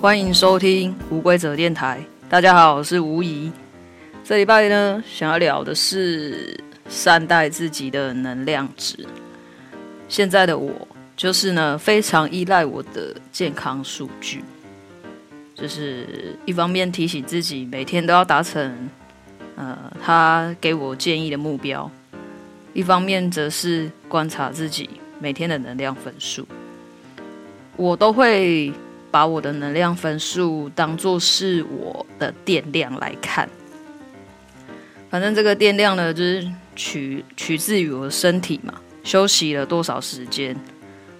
[0.00, 2.02] 欢迎收听无规则电台。
[2.26, 3.52] 大家好，我是吴怡。
[4.24, 6.58] 这礼拜呢，想要聊的是
[6.88, 9.06] 善待自己的能量值。
[10.08, 10.72] 现在的我，
[11.18, 14.42] 就是呢，非常依赖我的健康数据，
[15.54, 18.88] 就是一方面提醒自己每天都要达成，
[19.56, 21.90] 呃，他给我建议的目标，
[22.72, 24.88] 一方面则是观察自己
[25.18, 26.48] 每天的能量分数。
[27.76, 28.72] 我都会
[29.10, 33.48] 把我的能量分数当做是我的电量来看。
[35.10, 40.56] 反正这个电量呢，就是取取自于我的身体嘛，休息了多少时间。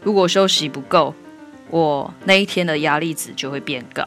[0.02, 1.14] 如果休息不够，
[1.68, 4.06] 我那一天的压力值就会变高。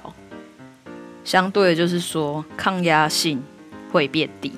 [1.24, 3.44] 相对的就是说，抗压性
[3.92, 4.54] 会变低。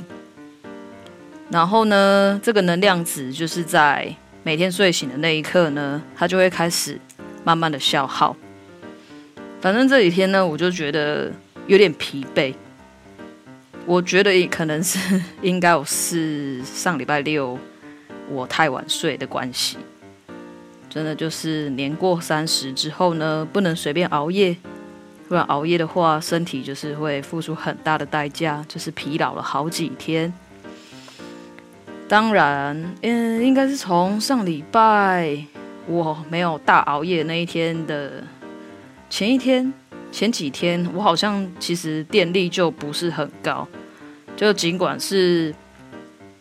[1.50, 7.00] 然后呢，这个能量值就是在每天睡醒的那一刻呢，它就会开始。
[7.44, 8.36] 慢慢的消耗，
[9.66, 11.32] 反正这几天呢，我就觉得
[11.66, 12.54] 有点疲惫。
[13.88, 17.58] 我觉得也可能是 应该我是上礼拜六
[18.30, 19.80] 我太晚睡的关系。
[20.88, 24.56] 真的就是年过三十之后呢，不能随便熬夜，
[25.28, 30.32] 不然熬夜的话，身体就是会付出很大的代价，就是疲劳了好几天。
[32.08, 35.44] 当然，嗯，应该是从上礼拜。
[35.88, 38.24] 我没有大熬夜那一天的
[39.10, 39.74] 前一天、
[40.12, 43.68] 前几天，我好像其实电力就不是很高。
[44.36, 45.54] 就尽管是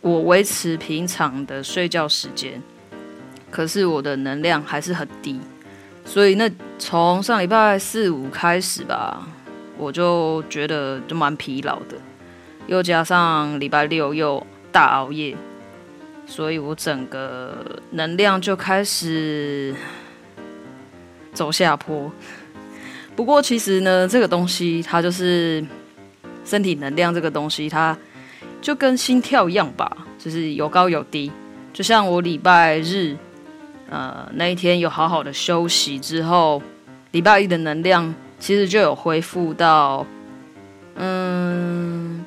[0.00, 2.60] 我维持平常的睡觉时间，
[3.50, 5.38] 可是我的能量还是很低。
[6.04, 9.26] 所以那从上礼拜四五开始吧，
[9.78, 11.96] 我就觉得就蛮疲劳的，
[12.66, 15.36] 又加上礼拜六又大熬夜。
[16.26, 19.74] 所以我整个能量就开始
[21.32, 22.10] 走下坡。
[23.16, 25.64] 不过其实呢，这个东西它就是
[26.44, 27.96] 身体能量这个东西，它
[28.60, 31.30] 就跟心跳一样吧，就是有高有低。
[31.72, 33.16] 就像我礼拜日，
[33.88, 36.62] 呃，那一天有好好的休息之后，
[37.12, 40.06] 礼拜一的能量其实就有恢复到，
[40.96, 42.24] 嗯，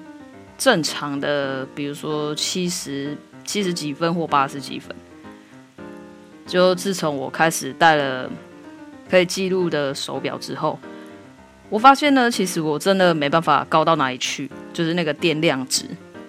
[0.58, 3.16] 正常的，比如说七十。
[3.48, 4.94] 七十几分或八十几分，
[6.46, 8.30] 就自从我开始戴了
[9.10, 10.80] 可以记录的手表之后，
[11.70, 15.86] 我发现呢，其实我真的没办法高到哪里去，就是那个电量值，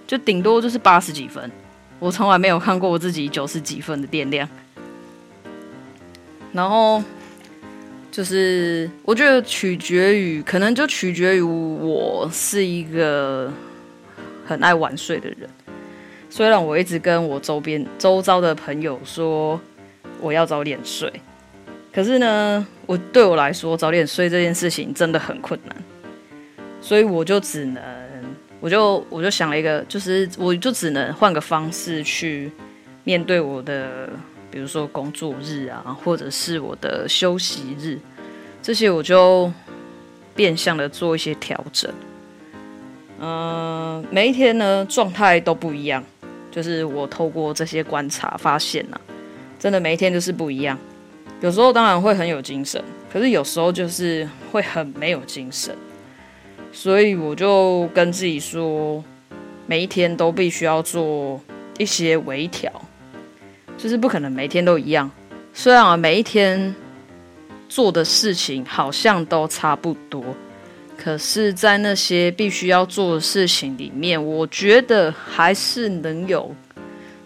[0.07, 1.51] 就顶多就是八十几分。
[1.99, 4.49] 我从来没有看过我自己九十几分的电量。
[6.53, 7.03] 然后
[8.11, 13.53] 就是我觉得取决于，可能就取决于我是一个
[14.47, 15.49] 很爱晚睡的人。
[16.31, 19.61] 虽然我一直跟我周边周遭的朋友说
[20.21, 21.13] 我要早点睡，
[21.93, 25.77] 可是呢，我对我来说早点睡这件事情真的很困难，
[26.81, 27.83] 所以我就只能，
[28.61, 32.53] 我就我就想了一个，就是我就只能换个方式去
[33.05, 34.09] 面对我的，
[34.51, 37.99] 比如说工作日啊，或者是我的休息日，
[38.63, 39.53] 这些我就
[40.37, 41.93] 变相的做一些调整。
[43.21, 46.05] 嗯，每一天呢，状态都不一样。
[46.51, 48.99] 就是我透过这些观察发现呐、
[49.59, 50.77] 真的每一天都是不一样。
[51.41, 52.83] 有时候当然会很有精神，
[53.13, 55.77] 可是有时候就是会很没有精神。
[56.73, 59.03] 所以我就跟自己说，
[59.67, 61.41] 每一天都必须要做
[61.79, 62.71] 一些微调，
[63.77, 65.11] 就是不可能每天都一样。
[65.55, 66.75] 虽然啊，每一天
[67.69, 70.23] 做的事情好像都差不多。
[70.97, 76.53] 可是，在那些必须要做的事情里面，我觉得还是能有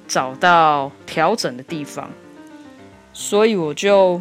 [0.07, 2.11] 找到调整的地方，
[3.13, 4.21] 所以我就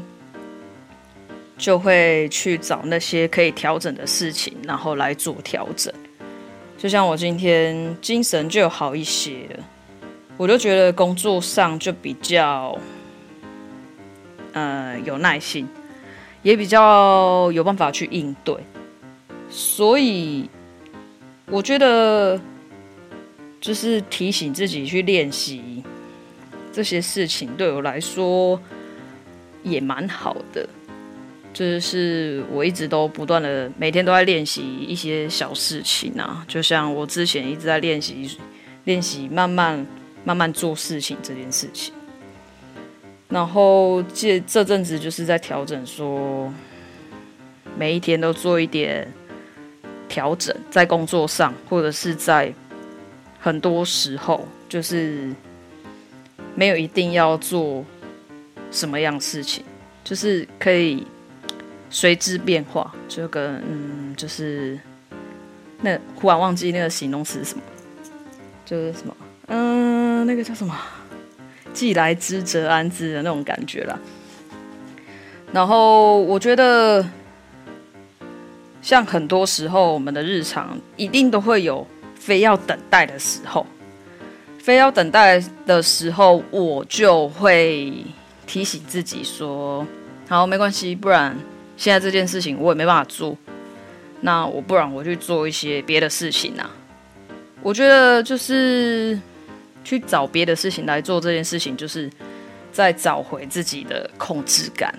[1.57, 5.93] 就会去找那些可以调整的事情，然后来做调整。
[6.77, 9.63] 就像我今天精神就好一些了，
[10.37, 12.75] 我就觉得工作上就比较
[14.53, 15.67] 呃有耐心，
[16.41, 18.55] 也比较有办法去应对。
[19.47, 20.49] 所以，
[21.45, 22.39] 我觉得
[23.59, 25.83] 就是提醒自己去练习
[26.73, 28.59] 这些事情，对我来说
[29.63, 30.67] 也蛮好的。
[31.53, 38.37] 就是我一直都不断的每天都在练习一些小事情啊，就像我之前一直在练习
[38.85, 39.85] 练习慢慢
[40.23, 41.93] 慢慢做事情这件事情。
[43.27, 46.53] 然后这这阵子就是在调整，说
[47.77, 49.07] 每一天都做一点。
[50.11, 52.53] 调整在工作上，或者是在
[53.39, 55.33] 很多时候，就是
[56.53, 57.85] 没有一定要做
[58.71, 59.63] 什么样事情，
[60.03, 61.05] 就是可以
[61.89, 64.79] 随之变化，就跟嗯，就是
[65.81, 67.63] 那忽然忘记那个形容词是什么，
[68.65, 69.15] 就是什么，
[69.47, 70.75] 嗯，那个叫什么？
[71.73, 73.99] 既来之则安之的那种感觉啦。
[75.53, 77.05] 然后我觉得，
[78.81, 81.85] 像很多时候，我们的日常一定都会有
[82.15, 83.65] 非要等待的时候，
[84.59, 87.93] 非要等待的时候，我就会
[88.51, 89.87] 提醒自己说
[90.27, 91.33] ：“好，没关系，不然。”
[91.77, 93.37] 现在这件事情我也没办法做，
[94.19, 96.69] 那我不然我去做一些别的事情啊。
[97.61, 99.17] 我觉得就是
[99.85, 102.11] 去找别的事情来做这件事情，就是
[102.73, 104.93] 在找回自己的控制感。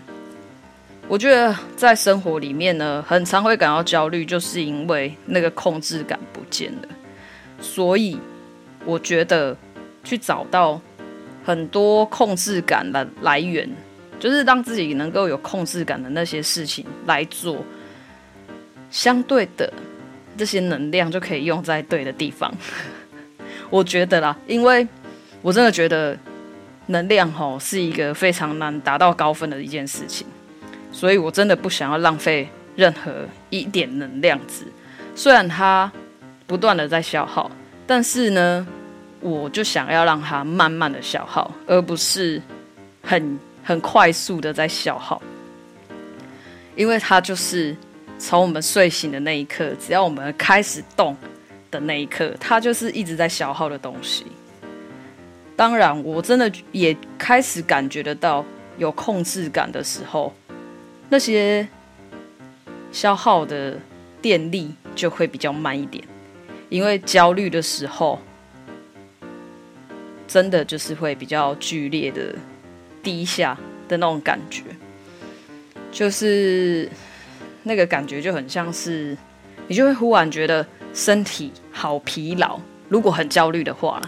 [1.06, 6.88] 我觉得在生活里面呢，很常会感到焦虑，就是因为那个控制感不见了。
[7.60, 8.18] 所以
[8.86, 9.54] 我觉得
[10.02, 10.80] 去找到
[11.44, 13.68] 很多控制感的来源。
[14.20, 17.56] 就是让自己能够有控制感的那些事情来做，
[18.88, 19.72] 相对的
[20.38, 22.54] 这些能量就可以用在对的地方。
[23.68, 24.86] 我觉得啦，因为
[25.40, 26.16] 我真的觉得
[26.86, 30.24] 能量吼是一个非常难达到高分的一件事情，
[30.92, 34.64] 所以我真的不想要浪费任何一点能量值。
[35.16, 35.90] 虽然它
[36.46, 37.50] 不断的在消耗，
[37.88, 38.64] 但是呢，
[39.22, 42.42] 我就想要让它慢慢的消耗，而不是
[43.02, 43.38] 很。
[43.64, 45.22] 很快速的在消耗，
[46.74, 47.76] 因为它就是
[48.18, 51.16] 从我们睡醒的那一刻，只要我们开始动
[51.70, 54.26] 的那一刻，它就是一直在消耗的东西。
[55.54, 58.44] 当然，我真的也开始感觉得到
[58.78, 60.34] 有控制感的时候，
[61.08, 61.64] 那些
[62.90, 63.78] 消耗的
[64.20, 66.02] 电力就会比较慢一点，
[66.68, 68.18] 因为焦虑的时候，
[70.32, 72.34] 真的就是会比较剧烈的。
[73.04, 73.58] 低下
[73.88, 74.62] 的那种感觉，
[75.90, 76.88] 就是
[77.64, 79.18] 那个感觉就很像是
[79.66, 80.64] 你就会忽然觉得
[80.94, 82.60] 身体好疲劳。
[82.88, 84.00] 如果很焦虑的话，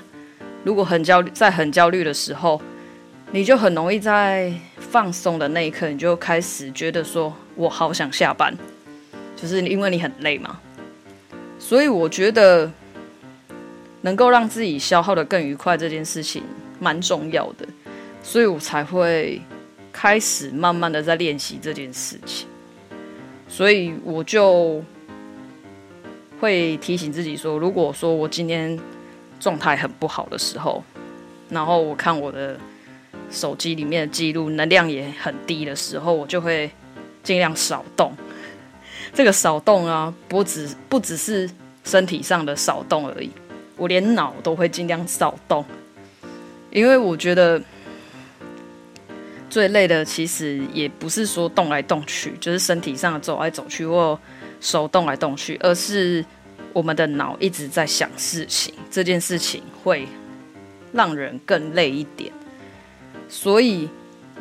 [0.63, 2.63] 如果很焦虑，在很焦虑的时候，
[3.33, 8.57] 你就很容易在放松的那一刻，你就开始觉得说我好想下班，
[9.35, 10.61] 就是因为你很累嘛。
[11.59, 12.71] 所以我觉得
[14.05, 16.43] 能够让自己消耗的更愉快这件事情
[16.79, 17.67] 蛮重要的。
[18.23, 19.41] 所以我才会
[19.91, 22.47] 开始慢慢的在练习这件事情，
[23.49, 24.83] 所以我就
[26.39, 28.79] 会提醒自己说，如果说我今天
[29.41, 30.85] 状态很不好的时候，
[31.49, 32.59] 然后我看我的
[33.31, 36.71] 手机里面的记录，能量也很低的时候，我就会
[37.23, 38.13] 尽量少动。
[39.13, 41.49] 这个少动啊，不只不只是
[41.85, 43.31] 身体上的少动而已，
[43.77, 45.65] 我连脑都会尽量少动，
[46.71, 47.61] 因为我觉得。
[49.51, 54.19] 最累的其实也不是说动来动去，就是身体上走来走去或
[54.61, 56.25] 手动来动去，而是
[56.73, 60.09] 我们的脑一直在想事情，这件事情会
[60.93, 62.33] 让人更累一点。
[63.29, 63.89] 所以，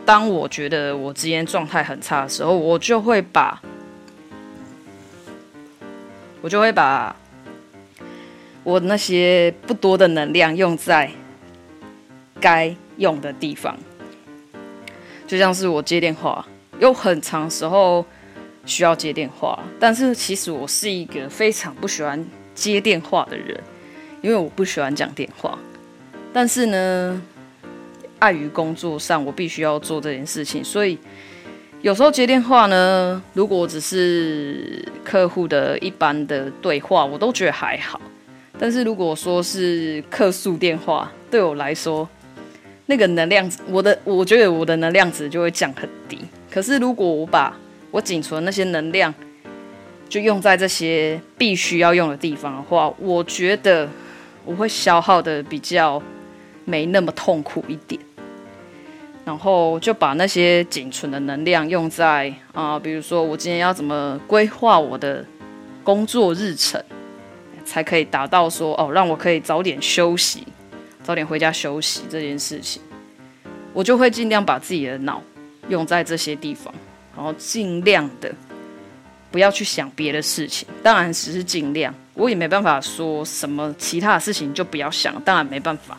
[0.03, 3.62] 当我觉得我今天状态很差的时候，我就会把，
[6.41, 7.15] 我就会把
[8.64, 11.10] 我那些不多的能量用在
[12.40, 13.78] 该用的地方。
[15.28, 16.46] 就像是我接电话，
[16.80, 18.06] 有很长时候
[18.66, 23.60] 需要接电话，但是其实我是一个非常不喜欢接电话的人，
[24.22, 25.58] 因为我不喜欢讲电话。
[26.32, 27.22] 但是呢，
[28.20, 30.98] 碍于工作上我必须要做这件事情，所以
[31.82, 38.00] 有时候接电话呢，如果只是客户的一般的对话，我都觉得还好。
[38.64, 42.08] 但是如果说是客诉电话，对我来说，
[42.86, 46.18] 那个能量，我的我觉得我的能量值就会降很低。
[46.50, 47.54] 可是如果我把
[47.92, 49.14] 我仅存那些能量，
[50.08, 53.86] 就用在这些必须要用的地方的话，我觉得
[54.46, 56.02] 我会消耗的比较
[56.64, 58.00] 没那么痛苦一点。
[59.26, 65.26] 然后就把那些仅存的能量用在啊、比如说我今天要怎么规划我的
[65.84, 66.82] 工作日程，
[67.66, 70.46] 才可以达到说哦，让我可以早点休息。
[71.04, 72.82] 早点回家休息这件事情，
[73.74, 75.22] 我就会尽量把自己的脑
[75.68, 76.74] 用在这些地方，
[77.14, 78.34] 然后尽量的
[79.30, 80.66] 不要去想别的事情。
[80.82, 85.22] 当然只是尽量，我也没办法说什么其他的事情就不要想。
[85.24, 85.98] 当然没办法，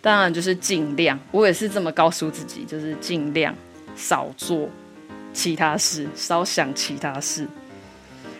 [0.00, 1.18] 当然就是尽量。
[1.32, 3.52] 我也是这么告诉自己，就是尽量
[3.96, 4.68] 少做
[5.32, 7.44] 其他事，少想其他事。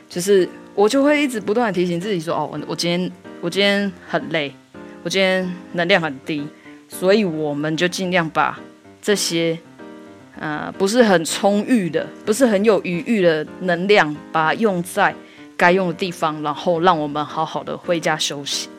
[0.08, 4.54] 就是我就会一直不断的提醒自己说：“哦，我我今天我今天很累。”
[5.04, 6.48] 我今天能量很低，
[6.88, 8.58] 所以我们就尽量把
[9.02, 9.58] 这些
[10.40, 15.14] 呃不是很充裕的，不是很有余裕的能量，把它用在
[15.58, 18.70] 该用的地方，然后让我们好好的回家休息。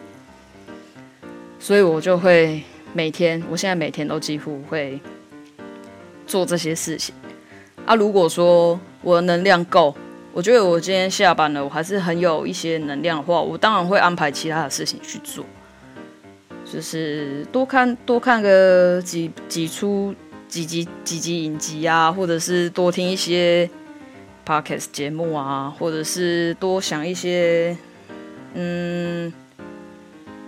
[1.59, 2.59] 所以我就会
[2.91, 4.99] 每天，我现在每天都几乎会
[6.25, 7.13] 做这些事情。
[7.85, 9.95] 啊，如果说我的能量够，
[10.35, 15.45] 我觉得我今天下班了，我还是很有一些能量的话，我当然会安排其他的事情去做，
[16.69, 20.13] 就是多看多看个几几出
[20.49, 23.69] 几集几集影集啊，或者是多听一些
[24.45, 27.73] podcast 节目啊，或者是多想一些，
[28.55, 29.31] 嗯，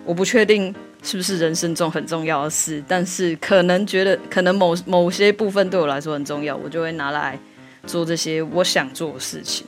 [0.04, 0.76] 我不确定。
[1.04, 2.84] 是不是人生中很重要的事？
[2.86, 7.40] 但是可能觉得，可能某某些部分对我来说很重要，我就会拿来
[7.86, 9.66] 做这些我想做的事情。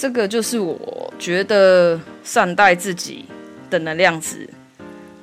[0.00, 3.26] 这个就是我觉得善待自己
[3.68, 4.48] 的能量值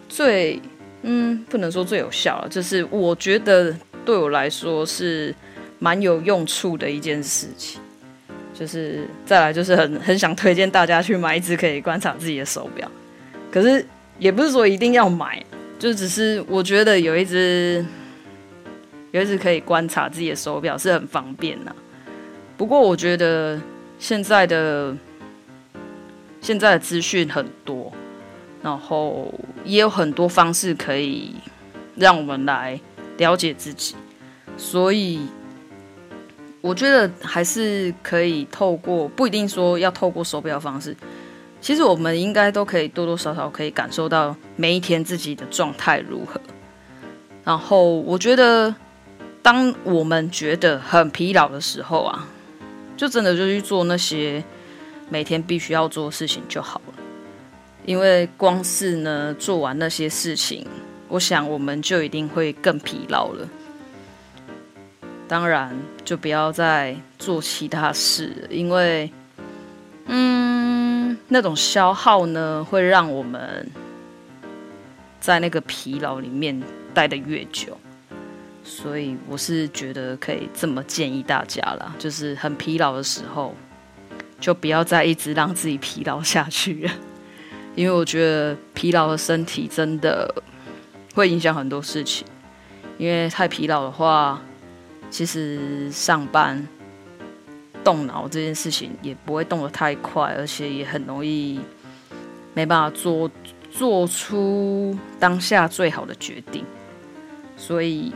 [0.07, 0.61] 最，
[1.01, 5.33] 嗯，不能说最有效，就是我觉得对我来说是
[5.79, 7.81] 蛮有用处的一件事情。
[8.53, 12.87] 就是再来就是很很想推荐大家去买一只可以观察自己的手表。
[13.51, 13.83] 可是
[14.19, 15.43] 也不是说一定要买，
[15.79, 17.83] 就只是我觉得有一只
[19.09, 21.75] 有一只可以观察自己的手表是很方便的。
[22.55, 23.59] 不过我觉得
[23.99, 24.95] 现在的
[26.41, 27.91] 现在的资讯很多，
[28.61, 29.33] 然后
[29.65, 31.35] 也有很多方式可以
[31.95, 32.79] 让我们来
[33.17, 33.95] 了解自己，
[34.55, 35.19] 所以
[36.61, 40.95] 我觉得还是可以透过，不一定说要透过手表方式。
[41.59, 46.39] 其实我们应该都可以多多少少可以感受到每一天自己的状态如何。
[47.43, 48.73] 然后我觉得，
[49.41, 52.27] 当我们觉得很疲劳的时候啊，
[52.97, 54.43] 就真的就去做那些
[55.09, 56.93] 每天必须要做的事情就好了。
[57.85, 60.67] 因为光是呢做完那些事情，
[61.07, 63.47] 我想我们就一定会更疲劳了。
[65.27, 65.73] 当然，
[66.03, 69.09] 就不要再做其他事，因为，
[70.07, 71.17] 嗯。
[71.29, 73.69] 那种消耗呢，会让我们
[75.19, 76.57] 在那个疲劳里面
[76.93, 77.77] 待得越久，
[78.69, 83.55] 所以我是觉得可以这么建议大家啦，就是很疲劳的时候，
[84.41, 86.91] 就不要再一直让自己疲劳下去了，
[87.75, 90.43] 因为我觉得疲劳的身体真的
[91.15, 92.27] 会影响很多事情，
[92.97, 94.41] 因为太疲劳的话，
[95.09, 96.67] 其实上班。
[97.83, 101.57] 动脑这件事情也不会动得太快，而且也很容易
[102.53, 103.31] 没办法做
[103.71, 106.65] 做出当下最好的决定，
[107.55, 108.13] 所以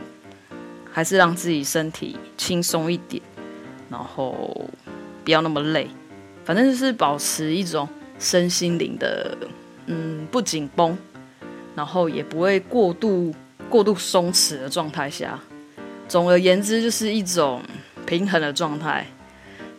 [0.92, 3.22] 还是让自己身体轻松一点，
[3.88, 4.68] 然后
[5.24, 5.88] 不要那么累，
[6.44, 9.36] 反正就是保持一种身心灵的
[9.86, 10.96] 嗯不紧绷，
[11.74, 13.34] 然后也不会过度
[13.68, 15.38] 过度松弛的状态下，
[16.06, 17.62] 总而言之就是一种
[18.06, 19.06] 平衡的状态。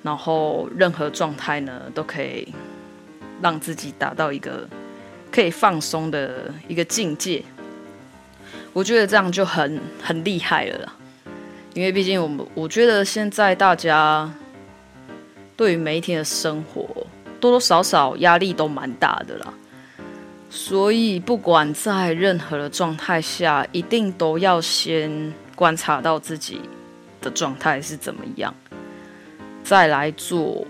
[0.01, 2.53] 然后任何状态呢，都可以
[3.41, 4.67] 让自己达到一个
[5.31, 7.41] 可以放松的一个境界。
[8.73, 10.93] 我觉得这样就很很厉害了，
[11.73, 14.31] 因为毕竟我们我觉得现在大家
[15.57, 16.85] 对于每一天的生活
[17.39, 19.53] 多多少少压力都蛮大的啦，
[20.49, 26.61] 所以不管在任何的状态下，一定都要先观察到自己
[27.21, 28.53] 的状态是怎么样。
[29.63, 30.65] 再来做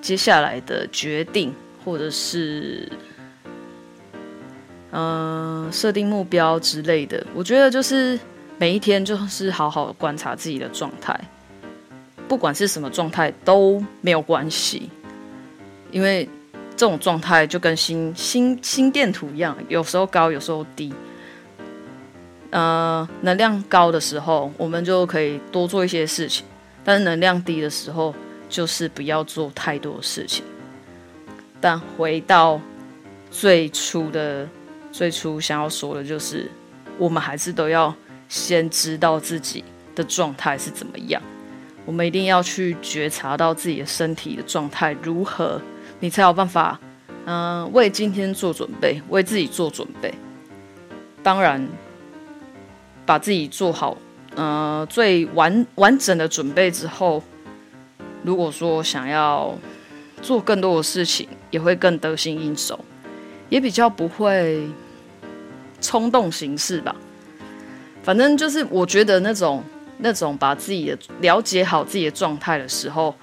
[0.00, 2.90] 接下来的决定，或者是
[4.92, 7.26] 嗯、设定目标之类的。
[7.34, 8.18] 我觉得就是
[8.62, 11.20] 每一天就是好好观察自己的状态，
[12.28, 14.88] 不管是什么状态都没有关系，
[15.90, 16.28] 因为
[16.76, 20.94] 这种状态就跟心心心电图一样，有时候高，有时候低。
[22.50, 26.46] 呃，能量高的时候，我们就可以多做一些事情。
[26.84, 28.14] 但是能量低的时候，
[28.48, 30.44] 就是不要做太多事情。
[31.60, 32.60] 但回到
[33.28, 34.48] 最初的
[34.92, 36.48] 最初想要说的，就是
[36.96, 37.92] 我们还是都要
[38.32, 39.62] 先知道自己
[39.94, 41.20] 的状态是怎么样。
[41.84, 45.60] 我们一定要去觉察到自己的身体的状态如何，
[46.00, 46.80] 你才有办法，
[47.26, 50.14] 嗯、为今天做准备，为自己做准备。
[51.22, 51.68] 当然，
[53.04, 53.98] 把自己做好。
[54.34, 57.22] 呃，最完完整的准备之后，
[58.22, 59.54] 如果说想要
[60.22, 62.82] 做更多的事情，也会更得心应手，
[63.50, 64.66] 也比较不会
[65.82, 66.96] 冲动行事吧。
[68.02, 69.62] 反正就是，我觉得那种
[69.98, 73.14] 那种把自己的了解好自己的状态的时候，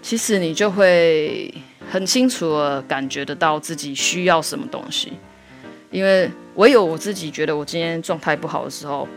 [0.00, 1.52] 其实你就会
[1.90, 5.12] 很清楚的感觉得到自己需要什么东西。
[5.90, 9.08] 因为唯有我自己觉得我今天状态不好的时候。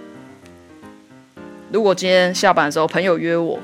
[1.72, 3.60] 如果今天下班的时候朋友约我，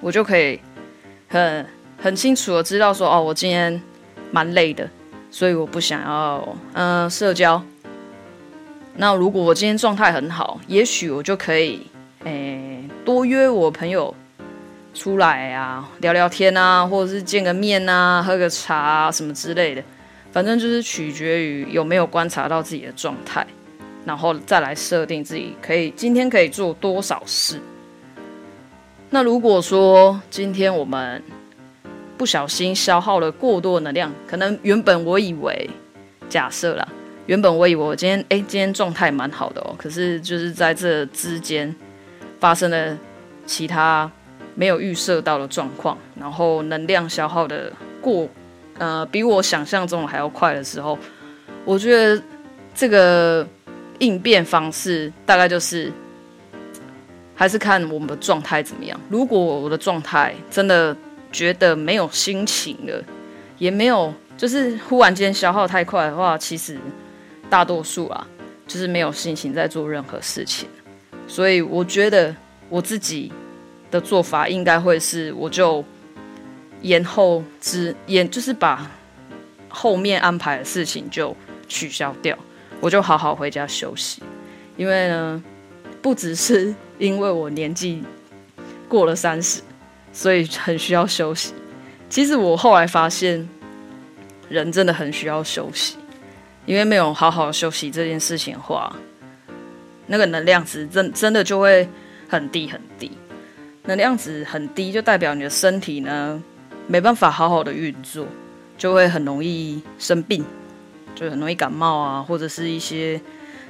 [0.00, 0.58] 我就可以
[1.28, 1.66] 很
[1.98, 3.82] 很清楚的知道说，哦，我今天
[4.30, 4.88] 蛮累的，
[5.30, 7.62] 所以我不想要嗯、社交。
[9.00, 11.86] 那如果我今天状态很好，也许我就可以
[12.24, 14.12] 诶、多约我朋友
[14.92, 19.82] 出来啊，聊聊天啊，或者是见个面啊，喝个茶，什么之类的。
[20.32, 23.46] 反正就是取决于有没有观察到自己的状态，
[24.04, 27.60] 然后再来设定自己可以今天可以做多少事。
[29.10, 31.22] 那如果说今天我们
[32.16, 35.70] 不小心消耗了过多能量，可能原本我以为，
[36.28, 36.88] 假设啦，
[37.28, 41.72] 原本我以为我今天哎今天状态蛮好的哦，可是就是在这之间
[42.40, 42.98] 发生了
[43.46, 44.10] 其他
[44.54, 48.28] 没有预设到的状况，然后能量消耗的过。
[48.78, 50.96] 呃，比我想象中还要快的时候，
[51.64, 52.22] 我觉得
[52.72, 53.44] 这个
[53.98, 55.92] 应变方式大概就是，
[57.34, 58.98] 还是看我们的状态怎么样。
[59.08, 60.96] 如果我的状态真的
[61.32, 63.02] 觉得没有心情了，
[63.58, 66.78] 也没有，就是忽然间消耗太快的话，其实
[67.50, 68.26] 大多数啊，
[68.66, 70.68] 就是没有心情在做任何事情。
[71.26, 72.34] 所以我觉得
[72.68, 73.32] 我自己
[73.90, 75.84] 的做法应该会是，我就。
[76.80, 78.88] 延后之延，就是把
[79.68, 81.36] 后面安排的事情就
[81.66, 82.38] 取消掉，
[82.80, 84.22] 我就好好回家休息。
[84.76, 85.42] 因为呢，
[86.00, 88.04] 不只是因为我年纪
[88.88, 89.60] 过了三十，
[90.12, 91.52] 所以很需要休息。
[92.08, 93.48] 其实我后来发现，
[94.48, 95.96] 人真的很需要休息，
[96.68, 98.94] 因为没有好好休息这件事情的话，
[100.06, 101.88] 那个能量值真真的就会
[102.28, 103.10] 很低很低。
[103.84, 106.42] 能量值很低，就代表你的身体呢。
[106.86, 108.26] 没办法好好的运作，
[108.76, 110.44] 就会很容易生病，
[111.14, 113.18] 就很容易感冒啊，或者是一些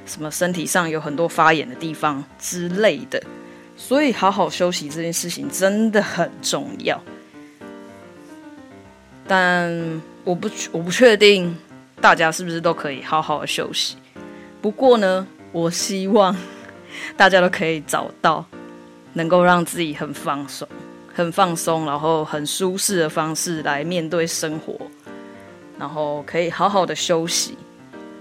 [0.05, 3.21] 什么身体上有很多发炎的地方之类的。
[3.75, 7.01] 所以好好休息这件事情真的很重要。
[9.25, 11.57] 但我不我不确定
[12.01, 13.95] 大家是不是都可以好好的休息。
[14.61, 16.35] 不过呢，我希望
[17.15, 18.45] 大家都可以找到
[19.13, 20.67] 能够让自己很放松。
[21.11, 24.79] 很放松，然后很舒适的方式来面对生活，
[25.77, 27.57] 然后可以好好的休息，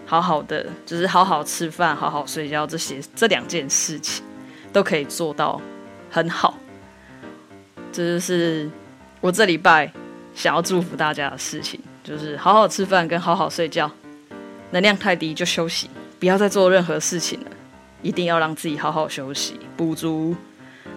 [0.05, 4.25] 好好的就是好好吃饭，好好睡觉，这些这两件事情
[4.73, 5.61] 都可以做到
[6.11, 6.59] 很好。
[7.93, 8.69] 这就是
[9.21, 9.93] 我这礼拜
[10.35, 13.91] 想要祝福大家的事情，就是好好吃饭跟好好睡觉。
[14.71, 17.47] 能量太低就休息，不要再做任何事情了，
[18.01, 20.35] 一定要让自己好好休息，补足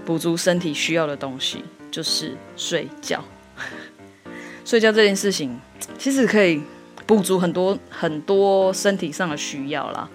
[0.05, 1.63] 补足身体需要的东西。
[1.91, 3.21] 就是睡觉，
[4.63, 5.59] 睡觉这件事情
[5.97, 6.61] 其实可以
[7.05, 10.09] 补足很多很多身体上的需要啦。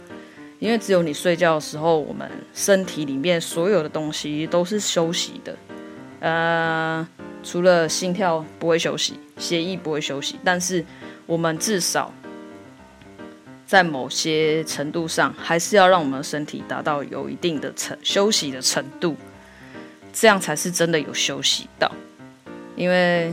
[0.58, 5.54] 因为只有你睡觉的时候，我们身体里面所有的东西都是休息的。
[6.20, 7.06] 呃，
[7.46, 10.84] 除了心跳不会休息，血液不会休息，但是
[11.26, 12.12] 我们至少
[13.64, 19.14] 在某些程度上，还是要让我们的身体达到有一定的程休息的程度。
[20.12, 21.92] 这样才是真的有休息到，
[22.74, 23.32] 因为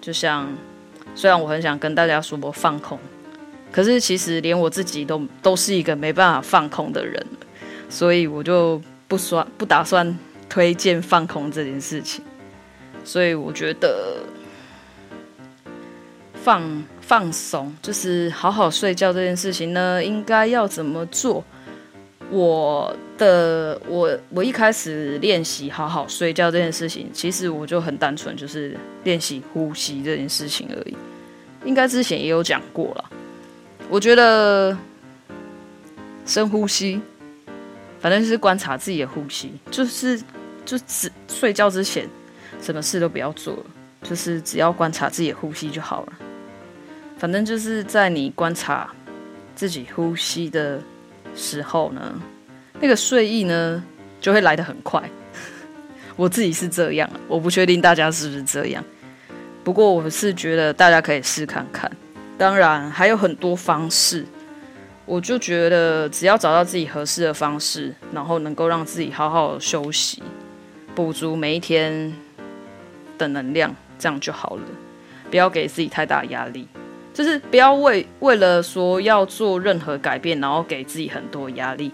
[0.00, 0.48] 就像
[1.14, 2.98] 虽然我很想跟大家说我放空，
[3.70, 7.26] 可是其实连我自己都都是一个没办法放空的人，
[7.90, 10.16] 所以我就不算不打算
[10.48, 12.24] 推荐放空这件事情。
[13.04, 14.18] 所以我觉得
[16.34, 21.44] 放放松就是好好睡觉这件事情呢，应该要怎么做？
[22.30, 30.96] 我的我我一开始练习好好睡觉这件事情，其实我就很单纯，就是练习呼吸这件事情而已。
[31.64, 33.10] 应该之前也有讲过了。
[33.88, 34.78] 我觉得
[36.24, 37.00] 深呼吸，
[37.98, 40.22] 反正就是观察自己的呼吸，就是
[40.64, 42.08] 就只睡觉之前
[42.60, 43.64] 什么事都不要做了，
[44.02, 46.12] 就是只要观察自己的呼吸就好了。
[47.18, 48.90] 反正就是在你观察
[49.54, 50.80] 自己呼吸的
[51.34, 52.14] 时候呢，
[52.80, 53.82] 那个睡意呢
[54.20, 55.02] 就会来得很快。
[56.16, 58.84] 我自己是这样，我不确定大家是不是这样。
[59.62, 61.90] 不过我是觉得大家可以试看看。
[62.38, 64.24] 当然还有很多方式，
[65.04, 70.22] 我就觉得只要找到自己合适的方式，然后能够让自己好好休息，
[70.94, 72.10] 补足每一天
[73.20, 74.62] 的能量，这样就好了。
[75.30, 76.66] 不要给自己太大压力。
[77.12, 81.90] 就是不要为为了说要做任何改变，然后给自己很多压力。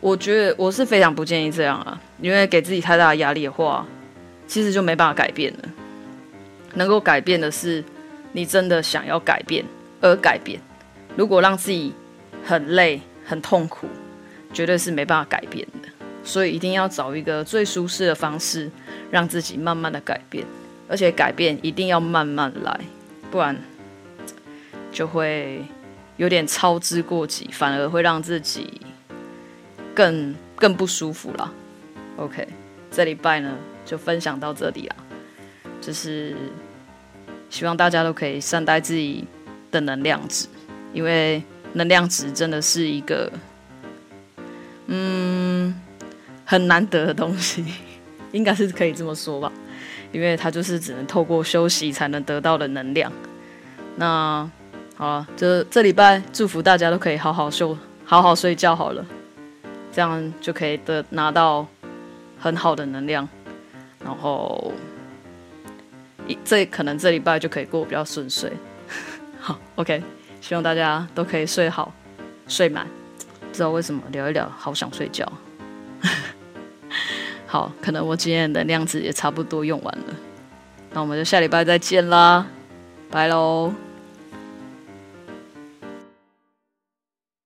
[0.00, 3.84] 我觉得我是非常不建议这样啊，因为给自己太大的压力的话，
[4.46, 5.68] 其实就没办法改变了。
[6.74, 7.82] 能够改变的是
[8.32, 9.64] 你真的想要改变
[10.00, 10.60] 而改变。
[11.16, 11.92] 如果让自己
[12.44, 13.88] 很累、很痛苦，
[14.52, 15.88] 绝对是没办法改变的。
[16.24, 18.70] 所以一定要找一个最舒适的方式，
[19.10, 20.44] 让自己慢慢的改变，
[20.88, 22.80] 而且改变一定要慢慢来，
[23.30, 23.54] 不然
[24.90, 25.62] 就会
[26.16, 28.80] 有点操之过急，反而会让自己
[29.94, 31.52] 更更不舒服了。
[32.16, 32.48] OK，
[32.90, 34.96] 这礼拜呢就分享到这里了，
[35.82, 36.34] 就是
[37.50, 39.26] 希望大家都可以善待自己
[39.70, 40.48] 的能量值，
[40.94, 41.42] 因为
[41.74, 43.30] 能量值真的是一个，
[44.86, 45.74] 嗯。
[46.44, 47.64] 很难得的东西，
[48.32, 49.50] 应该是可以这么说吧，
[50.12, 53.12] 因为它就是只能透过休息才能得到的能量。
[53.96, 54.48] 那
[54.96, 59.04] 好了，就这礼拜祝福大家都可以好好休，好好睡觉好了，
[59.92, 61.66] 这样就可以得拿到
[62.38, 63.28] 很好的能量，
[64.04, 64.72] 然后
[66.26, 68.52] 一这可能这礼拜就可以过比较顺遂。
[69.40, 70.02] 好，OK，
[70.40, 71.92] 希望大家都可以睡好
[72.46, 72.86] 睡满。
[73.52, 75.30] 知道为什么聊一聊，好想睡觉。
[77.54, 80.14] 好，可能我今天的能量子也差不多用完了，
[80.92, 82.44] 那我们就下礼拜再见啦，
[83.12, 83.72] 拜喽。